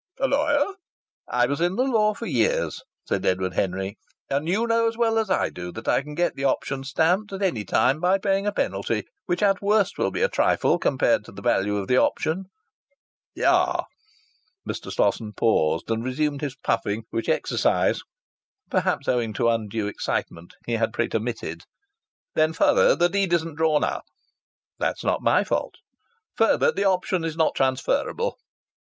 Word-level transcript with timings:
"A 0.19 0.27
lawyer?" 0.27 0.65
"I 1.27 1.45
was 1.45 1.61
in 1.61 1.75
the 1.75 1.83
law 1.83 2.15
for 2.15 2.25
years," 2.25 2.81
said 3.05 3.23
Edward 3.23 3.53
Henry. 3.53 3.99
"And 4.31 4.47
you 4.49 4.65
know 4.65 4.87
as 4.87 4.97
well 4.97 5.19
as 5.19 5.29
I 5.29 5.51
do 5.51 5.71
that 5.73 5.87
I 5.87 6.01
can 6.01 6.15
get 6.15 6.33
the 6.35 6.43
option 6.43 6.83
stamped 6.83 7.31
at 7.33 7.43
any 7.43 7.63
time 7.63 7.99
by 7.99 8.17
paying 8.17 8.47
a 8.47 8.51
penalty 8.51 9.03
which 9.27 9.43
at 9.43 9.61
worst 9.61 9.99
will 9.99 10.09
be 10.09 10.23
a 10.23 10.27
trifle 10.27 10.79
compared 10.79 11.23
to 11.25 11.31
the 11.31 11.43
value 11.43 11.77
of 11.77 11.87
the 11.87 11.97
option." 11.97 12.45
"Ah!" 13.45 13.83
Mr. 14.67 14.91
Slosson 14.91 15.33
paused, 15.33 15.91
and 15.91 16.03
resumed 16.03 16.41
his 16.41 16.55
puffing, 16.55 17.03
which 17.11 17.29
exercise 17.29 18.01
perhaps 18.71 19.07
owing 19.07 19.33
to 19.33 19.49
undue 19.49 19.85
excitement 19.85 20.55
he 20.65 20.77
had 20.77 20.93
pretermitted. 20.93 21.61
"Then 22.33 22.53
further, 22.53 22.95
the 22.95 23.07
deed 23.07 23.33
isn't 23.33 23.53
drawn 23.53 23.83
up." 23.83 24.05
"That's 24.79 25.03
not 25.03 25.21
my 25.21 25.43
fault." 25.43 25.75
"Further, 26.37 26.71
the 26.71 26.85
option 26.85 27.23
is 27.23 27.37
not 27.37 27.53
transferable." 27.53 28.39